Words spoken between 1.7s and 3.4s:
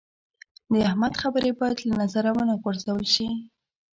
له نظره و نه غورځول شي.